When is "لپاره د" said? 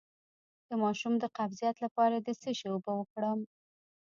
1.85-2.29